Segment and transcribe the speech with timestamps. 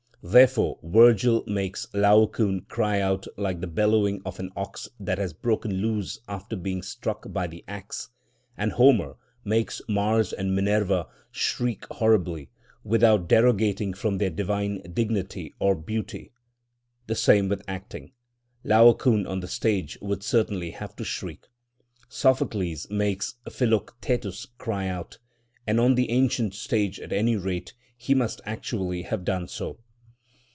[0.23, 5.81] Therefore Virgil makes Laocoon cry out like the bellowing of an ox that has broken
[5.81, 8.09] loose after being struck by the axe;
[8.55, 9.15] and Homer (Il.
[9.15, 9.47] xx.
[9.47, 12.51] 48 53) makes Mars and Minerva shriek horribly,
[12.83, 16.31] without derogating from their divine dignity or beauty.
[17.07, 18.11] The same with acting;
[18.63, 21.47] Laocoon on the stage would certainly have to shriek.
[22.09, 25.17] Sophocles makes Philoctetus cry out,
[25.65, 29.79] and, on the ancient stage at any rate, he must actually have done so.